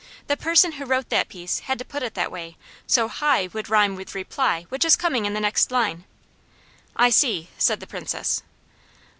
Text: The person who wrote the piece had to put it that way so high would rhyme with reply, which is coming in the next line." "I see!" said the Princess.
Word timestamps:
The 0.25 0.35
person 0.35 0.71
who 0.71 0.85
wrote 0.85 1.09
the 1.11 1.23
piece 1.29 1.59
had 1.59 1.77
to 1.77 1.85
put 1.85 2.01
it 2.01 2.15
that 2.15 2.31
way 2.31 2.57
so 2.87 3.07
high 3.07 3.49
would 3.53 3.69
rhyme 3.69 3.95
with 3.95 4.15
reply, 4.15 4.63
which 4.69 4.83
is 4.83 4.95
coming 4.95 5.27
in 5.27 5.35
the 5.35 5.39
next 5.39 5.69
line." 5.69 6.05
"I 6.95 7.11
see!" 7.11 7.49
said 7.59 7.81
the 7.81 7.85
Princess. 7.85 8.41